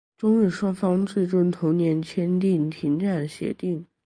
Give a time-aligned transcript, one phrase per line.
[0.17, 3.85] 中日双方最终于同年签订停战协定。